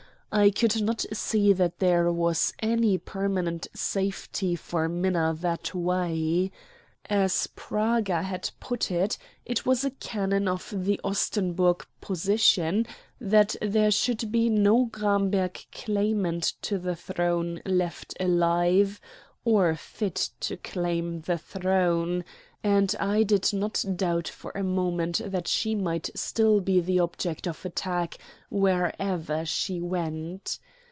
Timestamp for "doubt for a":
23.95-24.61